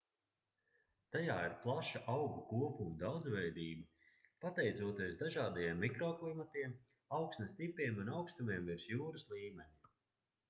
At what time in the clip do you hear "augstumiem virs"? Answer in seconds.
8.21-8.89